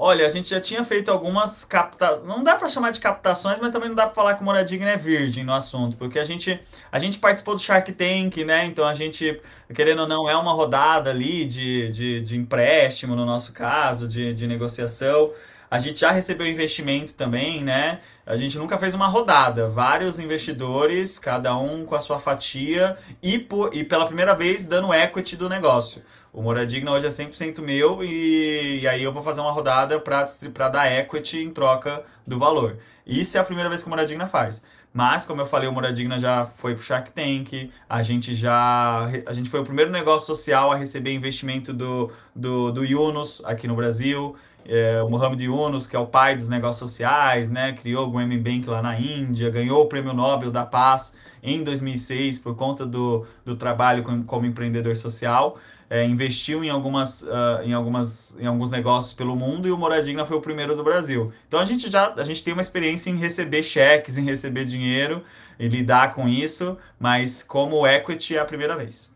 [0.03, 2.25] Olha, a gente já tinha feito algumas captações.
[2.25, 4.89] Não dá para chamar de captações, mas também não dá para falar que o Moradigna
[4.89, 6.59] é virgem no assunto, porque a gente,
[6.91, 8.65] a gente participou do Shark Tank, né?
[8.65, 9.39] Então a gente,
[9.71, 14.33] querendo ou não, é uma rodada ali de, de, de empréstimo, no nosso caso, de,
[14.33, 15.33] de negociação.
[15.69, 17.99] A gente já recebeu investimento também, né?
[18.25, 19.69] A gente nunca fez uma rodada.
[19.69, 24.91] Vários investidores, cada um com a sua fatia e, por, e pela primeira vez dando
[24.91, 26.01] equity do negócio.
[26.33, 30.69] O Moradigna hoje é 100% meu e, e, aí eu vou fazer uma rodada para
[30.69, 32.77] dar equity em troca do valor.
[33.05, 34.63] Isso é a primeira vez que o Moradigna faz.
[34.93, 39.09] Mas, como eu falei, o Moradigna já foi pro Shark Tank, a gente já.
[39.25, 43.67] A gente foi o primeiro negócio social a receber investimento do, do, do Yunus aqui
[43.67, 44.35] no Brasil.
[44.65, 48.41] É, o Mohamed Yunus, que é o pai dos negócios sociais, né, criou o Grameen
[48.41, 53.25] Bank lá na Índia, ganhou o Prêmio Nobel da Paz em 2006 por conta do,
[53.43, 55.57] do trabalho como, como empreendedor social
[55.91, 60.25] é, investiu em algumas, uh, em algumas em alguns negócios pelo mundo e o Moradigna
[60.25, 61.33] foi o primeiro do Brasil.
[61.49, 65.21] Então a gente já a gente tem uma experiência em receber cheques, em receber dinheiro
[65.59, 69.13] e lidar com isso, mas como equity é a primeira vez.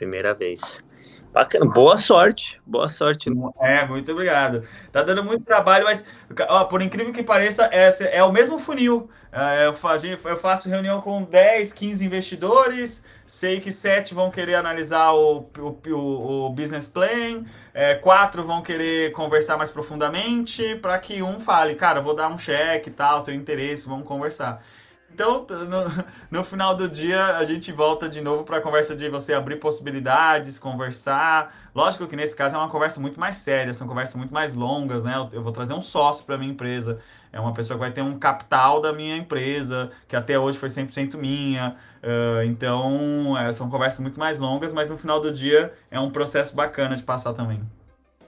[0.00, 0.82] Primeira vez.
[1.30, 3.28] Bacana, boa sorte, boa sorte.
[3.60, 4.66] É, muito obrigado.
[4.90, 6.06] Tá dando muito trabalho, mas
[6.48, 9.10] ó, por incrível que pareça, é, é o mesmo funil.
[9.30, 14.54] É, eu, faço, eu faço reunião com 10, 15 investidores, sei que 7 vão querer
[14.54, 21.22] analisar o, o, o business plan, é, 4 vão querer conversar mais profundamente, para que
[21.22, 24.64] um fale, cara, vou dar um cheque e tal, tenho interesse, vamos conversar.
[25.12, 26.04] Então, no,
[26.38, 29.56] no, final do dia, a gente volta de novo para a conversa de você abrir
[29.56, 31.54] possibilidades, conversar.
[31.74, 35.04] Lógico que nesse caso é uma conversa muito mais séria, são conversas muito mais longas,
[35.04, 35.16] né?
[35.16, 36.98] Eu, eu vou trazer um sócio para minha empresa,
[37.32, 40.68] é uma pessoa que vai ter um capital da minha empresa, que até hoje foi
[40.68, 41.76] 100% minha.
[42.02, 46.10] Uh, então, é, são conversas muito mais longas, mas no final do dia é um
[46.10, 47.60] processo bacana de passar também.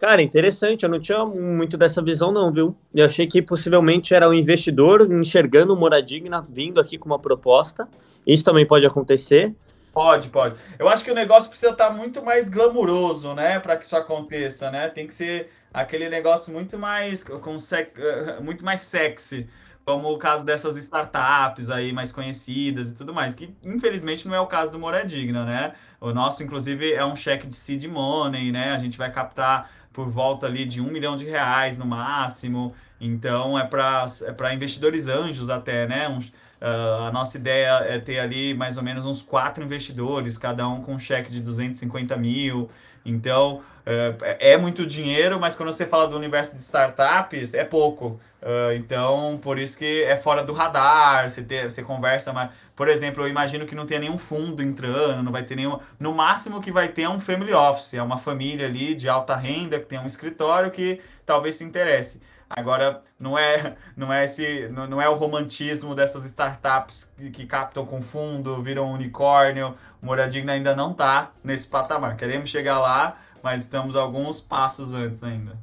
[0.02, 0.82] Cara, interessante.
[0.82, 2.76] Eu não tinha muito dessa visão, não, viu?
[2.92, 7.88] Eu achei que possivelmente era o investidor enxergando Moradigna vindo aqui com uma proposta.
[8.26, 9.54] Isso também pode acontecer.
[9.94, 10.56] Pode, pode.
[10.76, 14.72] Eu acho que o negócio precisa estar muito mais glamuroso, né, para que isso aconteça,
[14.72, 14.88] né?
[14.88, 17.96] Tem que ser aquele negócio muito mais com sec,
[18.42, 19.48] muito mais sexy,
[19.84, 24.40] como o caso dessas startups aí mais conhecidas e tudo mais, que infelizmente não é
[24.40, 25.74] o caso do Moradigna, né?
[26.00, 28.72] O nosso, inclusive, é um cheque de seed money, né?
[28.72, 32.74] A gente vai captar por volta ali de um milhão de reais no máximo.
[33.00, 34.06] Então é para
[34.50, 36.08] é investidores anjos até, né?
[36.08, 40.68] Um, uh, a nossa ideia é ter ali mais ou menos uns quatro investidores, cada
[40.68, 42.70] um com um cheque de 250 mil.
[43.04, 48.20] Então, é, é muito dinheiro, mas quando você fala do universo de startups, é pouco.
[48.40, 52.88] Uh, então, por isso que é fora do radar, você, ter, você conversa, mas, por
[52.88, 55.78] exemplo, eu imagino que não tenha nenhum fundo entrando, não vai ter nenhum.
[55.98, 59.36] No máximo que vai ter é um family office, é uma família ali de alta
[59.36, 62.20] renda que tem um escritório que talvez se interesse.
[62.54, 67.46] Agora, não é, não é esse, não, não é o romantismo dessas startups que, que
[67.46, 69.74] captam com fundo, viram um unicórnio.
[70.00, 72.16] Moradigna ainda não está nesse patamar.
[72.16, 75.58] Queremos chegar lá, mas estamos alguns passos antes ainda.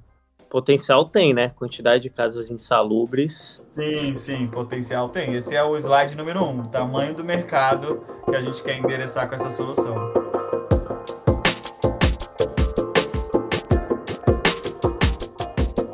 [0.49, 1.49] Potencial tem, né?
[1.49, 3.61] Quantidade de casas insalubres.
[3.75, 5.35] Sim, sim, potencial tem.
[5.35, 9.35] Esse é o slide número um, tamanho do mercado que a gente quer endereçar com
[9.35, 10.18] essa solução.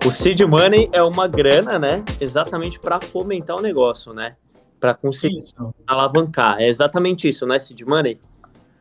[0.05, 2.05] O seed money é uma grana, né?
[2.21, 4.35] Exatamente para fomentar o negócio, né?
[4.79, 5.55] Para conseguir isso.
[5.87, 6.61] alavancar.
[6.61, 7.57] É exatamente isso, né?
[7.57, 8.19] Seed money.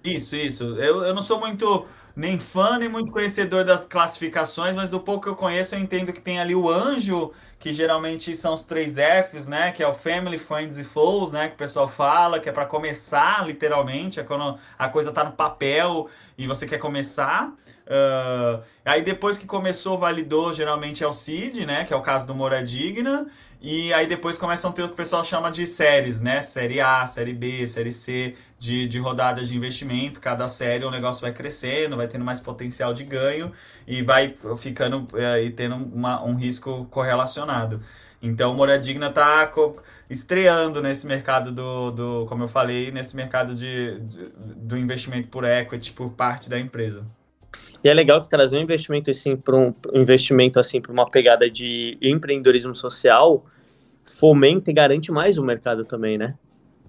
[0.04, 0.64] Isso, isso.
[0.74, 5.22] Eu, eu não sou muito nem fã, nem muito conhecedor das classificações, mas do pouco
[5.22, 8.94] que eu conheço, eu entendo que tem ali o anjo, que geralmente são os três
[8.94, 9.72] Fs, né?
[9.72, 11.48] Que é o Family, Friends e Foes, né?
[11.48, 15.32] Que o pessoal fala, que é para começar, literalmente, é quando a coisa tá no
[15.32, 17.52] papel e você quer começar.
[17.86, 21.84] Uh, aí depois que começou, validou, geralmente é o CID, né?
[21.84, 23.26] Que é o caso do Moradigna.
[23.60, 26.42] E aí depois começam a ter o que o pessoal chama de séries, né?
[26.42, 30.20] Série A, série B, série C, de, de rodadas de investimento.
[30.20, 33.52] Cada série o negócio vai crescendo, vai tendo mais potencial de ganho
[33.86, 37.82] e vai ficando é, e tendo uma, um risco correlacionado.
[38.22, 39.52] Então Moradigna está
[40.08, 45.44] estreando nesse mercado do, do, como eu falei, nesse mercado de, de, do investimento por
[45.44, 47.04] equity por parte da empresa.
[47.84, 51.50] E é legal que trazer um investimento assim para um investimento assim para uma pegada
[51.50, 53.44] de empreendedorismo social
[54.02, 56.34] fomenta e garante mais o mercado também, né?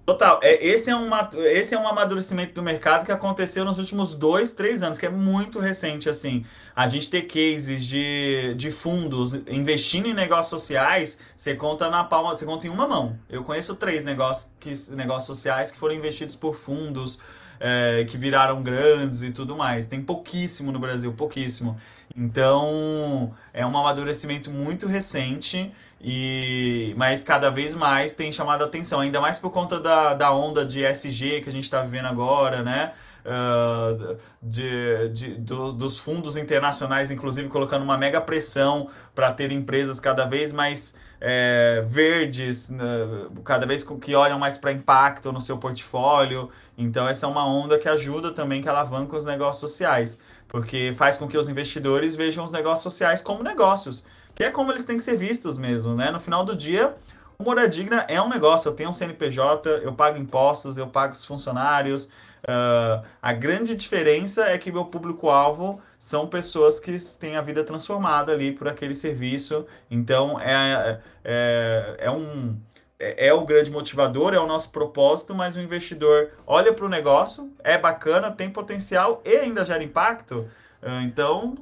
[0.06, 0.38] Total.
[0.40, 1.10] É, esse, é um,
[1.46, 5.08] esse é um amadurecimento do mercado que aconteceu nos últimos dois, três anos, que é
[5.08, 6.46] muito recente, assim.
[6.76, 12.32] A gente ter cases de, de fundos investindo em negócios sociais, você conta na palma,
[12.32, 13.18] você conta em uma mão.
[13.28, 17.18] Eu conheço três negócios, que, negócios sociais que foram investidos por fundos,
[17.58, 19.88] é, que viraram grandes e tudo mais.
[19.88, 21.76] Tem pouquíssimo no Brasil, pouquíssimo.
[22.16, 29.00] Então, é um amadurecimento muito recente e, mas cada vez mais tem chamado a atenção,
[29.00, 32.62] ainda mais por conta da, da onda de SG que a gente está vivendo agora,
[32.62, 32.92] né?
[33.26, 40.00] Uh, de, de do, dos fundos internacionais, inclusive colocando uma mega pressão para ter empresas
[40.00, 45.58] cada vez mais é, verdes, uh, cada vez que olham mais para impacto no seu
[45.58, 46.50] portfólio.
[46.76, 51.16] Então, essa é uma onda que ajuda também, que alavanca os negócios sociais, porque faz
[51.16, 54.04] com que os investidores vejam os negócios sociais como negócios
[54.36, 56.10] que é como eles têm que ser vistos mesmo, né?
[56.10, 56.94] No final do dia,
[57.38, 58.68] o Moradigna Digna é um negócio.
[58.68, 62.04] Eu tenho um CNPJ, eu pago impostos, eu pago os funcionários.
[62.44, 68.32] Uh, a grande diferença é que meu público-alvo são pessoas que têm a vida transformada
[68.32, 69.66] ali por aquele serviço.
[69.90, 72.56] Então, é, é, é um
[72.98, 76.88] é, é, o grande motivador, é o nosso propósito, mas o investidor olha para o
[76.88, 80.46] negócio, é bacana, tem potencial e ainda gera impacto.
[80.82, 81.56] Uh, então,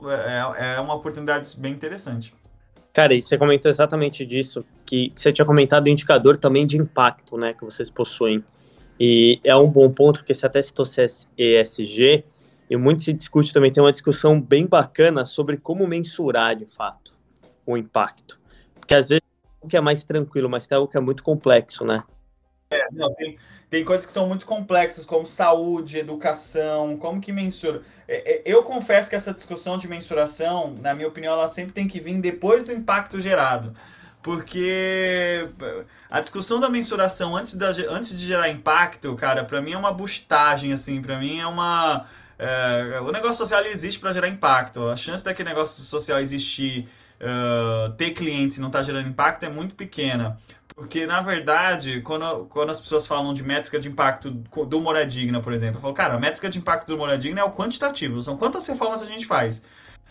[0.57, 2.35] é, é uma oportunidade bem interessante.
[2.93, 7.37] Cara, e você comentou exatamente disso, que você tinha comentado o indicador também de impacto,
[7.37, 8.45] né, que vocês possuem.
[8.99, 10.87] E é um bom ponto, porque você até citou
[11.37, 12.25] ESG,
[12.75, 17.17] e muito se discute também, tem uma discussão bem bacana sobre como mensurar, de fato,
[17.67, 18.41] o impacto.
[18.79, 19.25] Porque às vezes
[19.61, 22.05] o que é mais tranquilo, mas tem algo que é muito complexo, né?
[22.71, 23.39] É, não, tem,
[23.71, 27.83] tem coisas que são muito complexas, como saúde, educação, como que mensura.
[28.07, 31.89] É, é, eu confesso que essa discussão de mensuração, na minha opinião, ela sempre tem
[31.89, 33.75] que vir depois do impacto gerado.
[34.23, 35.47] Porque
[36.11, 39.93] a discussão da mensuração antes, da, antes de gerar impacto, cara, para mim é uma
[39.93, 42.07] bustagem, assim, para mim é uma.
[42.39, 44.89] É, o negócio social existe para gerar impacto.
[44.89, 46.89] A chance daquele negócio social existir,
[47.21, 50.39] uh, ter clientes e não estar tá gerando impacto é muito pequena.
[50.75, 55.53] Porque, na verdade, quando, quando as pessoas falam de métrica de impacto do Moradigna, por
[55.53, 58.67] exemplo, eu falo, cara, a métrica de impacto do Moradigna é o quantitativo, são quantas
[58.67, 59.65] reformas a gente faz.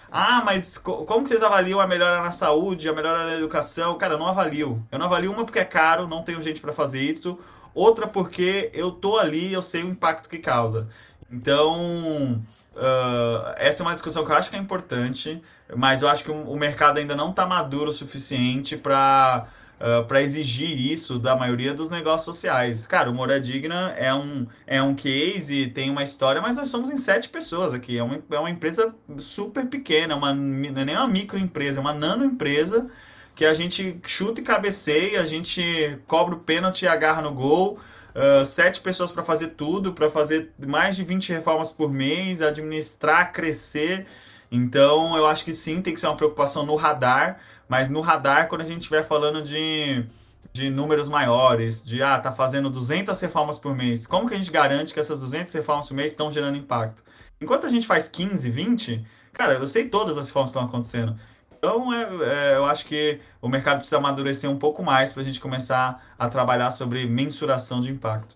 [0.09, 3.97] Ah, mas como que vocês avaliam a melhora na saúde, a melhora na educação?
[3.97, 4.85] Cara, eu não avalio.
[4.91, 7.39] Eu não avalio uma porque é caro, não tenho gente para fazer isso.
[7.73, 10.87] Outra porque eu tô ali, eu sei o impacto que causa.
[11.33, 12.39] Então,
[12.75, 15.41] uh, essa é uma discussão que eu acho que é importante,
[15.75, 19.47] mas eu acho que o mercado ainda não está maduro o suficiente para
[19.81, 22.85] uh, ah, para exigir isso da maioria dos negócios sociais.
[22.85, 26.91] Cara, o Moradigna Digna é um, é um case, tem uma história, mas nós somos
[26.91, 27.97] em sete pessoas aqui.
[27.97, 31.93] É uma, é uma empresa super pequena, uma, não é nem uma microempresa, é uma
[31.93, 32.91] nano empresa
[33.33, 37.79] que a gente chuta e cabeceia, a gente cobra o pênalti e agarra no gol.
[38.15, 43.31] Uh, sete pessoas para fazer tudo, para fazer mais de 20 reformas por mês, administrar,
[43.31, 44.05] crescer.
[44.51, 47.39] Então, eu acho que sim, tem que ser uma preocupação no radar.
[47.67, 50.05] Mas no radar, quando a gente estiver falando de,
[50.51, 54.51] de números maiores, de ah, tá fazendo 200 reformas por mês, como que a gente
[54.51, 57.03] garante que essas 200 reformas por mês estão gerando impacto?
[57.41, 61.17] Enquanto a gente faz 15, 20, cara, eu sei todas as reformas que estão acontecendo.
[61.63, 65.23] Então, é, é, eu acho que o mercado precisa amadurecer um pouco mais para a
[65.23, 68.35] gente começar a trabalhar sobre mensuração de impacto.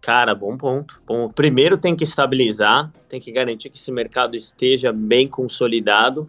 [0.00, 1.02] Cara, bom ponto.
[1.06, 6.26] Bom, primeiro tem que estabilizar, tem que garantir que esse mercado esteja bem consolidado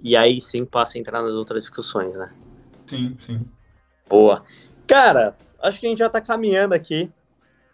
[0.00, 2.30] e aí sim passa a entrar nas outras discussões, né?
[2.86, 3.46] Sim, sim.
[4.08, 4.42] Boa.
[4.86, 7.12] Cara, acho que a gente já está caminhando aqui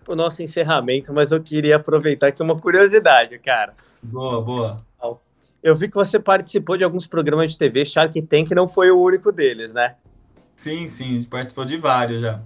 [0.03, 3.77] pro nosso encerramento, mas eu queria aproveitar aqui uma curiosidade, cara.
[4.03, 4.88] Boa, boa.
[5.63, 9.01] Eu vi que você participou de alguns programas de TV, Shark Tank não foi o
[9.01, 9.97] único deles, né?
[10.55, 12.41] Sim, sim, participou de vários já.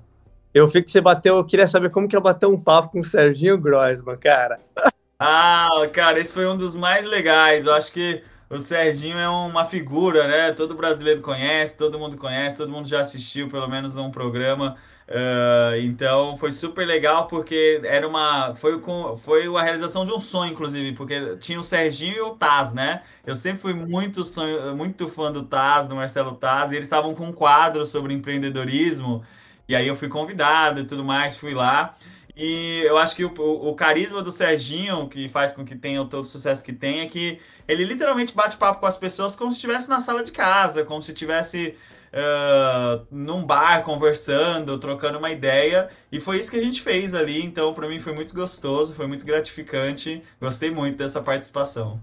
[0.54, 3.00] Eu vi que você bateu, eu queria saber como que é bater um papo com
[3.00, 4.60] o Serginho Grossman, cara.
[5.24, 7.64] Ah, cara, esse foi um dos mais legais.
[7.64, 10.50] Eu acho que o Serginho é uma figura, né?
[10.50, 14.76] Todo brasileiro conhece, todo mundo conhece, todo mundo já assistiu pelo menos um programa.
[15.08, 20.18] Uh, então foi super legal porque era uma foi com foi a realização de um
[20.18, 23.02] sonho inclusive porque tinha o Serginho e o Taz né?
[23.26, 27.14] Eu sempre fui muito sonho, muito fã do Taz do Marcelo Taz e eles estavam
[27.14, 29.24] com um quadro sobre empreendedorismo
[29.68, 31.94] e aí eu fui convidado e tudo mais fui lá.
[32.34, 36.22] E eu acho que o, o, carisma do Serginho, que faz com que tenha todo
[36.22, 37.38] o sucesso que tem, é que
[37.68, 41.02] ele literalmente bate papo com as pessoas como se estivesse na sala de casa, como
[41.02, 41.76] se estivesse
[42.12, 45.88] uh, num bar conversando, trocando uma ideia.
[46.10, 47.44] E foi isso que a gente fez ali.
[47.44, 50.22] Então, para mim, foi muito gostoso, foi muito gratificante.
[50.40, 52.00] Gostei muito dessa participação.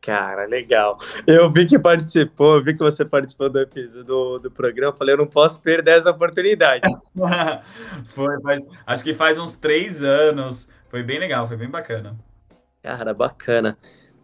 [0.00, 0.98] Cara, legal.
[1.26, 3.66] Eu vi que participou, vi que você participou do,
[4.04, 4.92] do, do programa.
[4.92, 6.86] Falei, eu não posso perder essa oportunidade.
[8.06, 10.70] foi, faz, acho que faz uns três anos.
[10.88, 12.16] Foi bem legal, foi bem bacana.
[12.84, 13.76] Cara, bacana.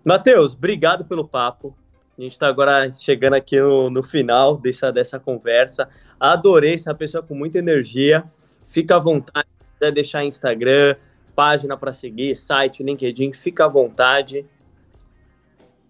[0.07, 1.76] Matheus, obrigado pelo papo.
[2.19, 5.89] A gente está agora chegando aqui no, no final dessa, dessa conversa.
[6.21, 8.25] Adorei essa pessoa com muita energia.
[8.69, 10.95] Fica à vontade, se quiser deixar Instagram,
[11.35, 14.47] página para seguir, site, LinkedIn, fica à vontade.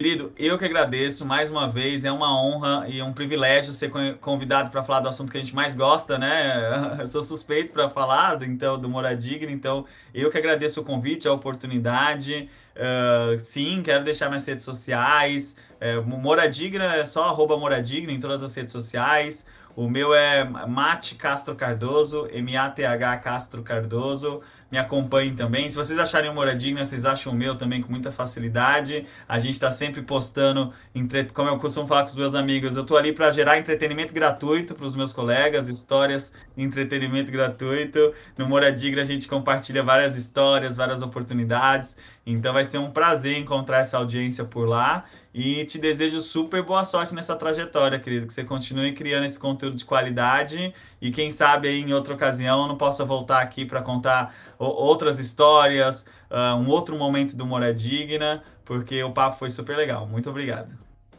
[0.03, 2.05] Querido, eu que agradeço mais uma vez.
[2.05, 3.88] É uma honra e um privilégio ser
[4.20, 6.98] convidado para falar do assunto que a gente mais gosta, né?
[6.98, 9.53] Eu sou suspeito para falar, então, do Moradigna.
[9.53, 12.50] Então, eu que agradeço o convite, a oportunidade.
[12.74, 15.57] Uh, sim, quero deixar minhas redes sociais.
[15.78, 19.46] É, Moradigna é só arroba em todas as redes sociais.
[19.76, 24.42] O meu é Mate Castro Cardoso, M-A-T-H Castro Cardoso
[24.73, 25.68] me acompanhem também.
[25.68, 29.05] Se vocês acharem o Moradigna, vocês acham o meu também com muita facilidade.
[29.29, 31.25] A gente está sempre postando, entre...
[31.25, 34.75] como eu costumo falar com os meus amigos, eu estou ali para gerar entretenimento gratuito
[34.75, 38.14] para os meus colegas, histórias, entretenimento gratuito.
[38.39, 41.99] No Moradigna a gente compartilha várias histórias, várias oportunidades.
[42.25, 45.05] Então vai ser um prazer encontrar essa audiência por lá.
[45.35, 48.26] E te desejo super boa sorte nessa trajetória, querido.
[48.26, 50.74] Que você continue criando esse conteúdo de qualidade.
[51.01, 55.18] E quem sabe aí em outra ocasião eu não possa voltar aqui para contar outras
[55.18, 60.07] histórias, uh, um outro momento do Mora Digna, porque o papo foi super legal.
[60.07, 60.70] Muito obrigado.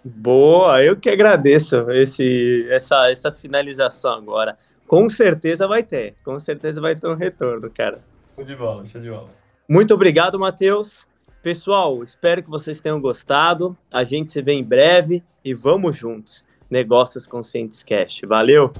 [0.05, 4.57] Boa, eu que agradeço esse, essa, essa finalização agora.
[4.85, 7.99] Com certeza vai ter, com certeza vai ter um retorno, cara.
[8.35, 9.29] Show de bola, show de bola.
[9.67, 11.07] Muito obrigado, Matheus.
[11.43, 13.77] Pessoal, espero que vocês tenham gostado.
[13.91, 16.45] A gente se vê em breve e vamos juntos.
[16.69, 18.21] Negócios Conscientes Cash.
[18.25, 18.71] Valeu!